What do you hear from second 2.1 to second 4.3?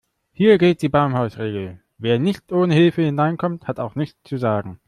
nicht ohne Hilfe hineinkommt, hat auch nichts